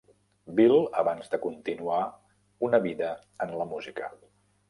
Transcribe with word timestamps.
Bill 0.59 0.77
abans 1.01 1.27
de 1.33 1.39
continuar 1.43 1.99
una 2.69 2.81
vida 2.87 3.13
en 3.47 3.55
la 3.61 3.71
música. 3.75 4.09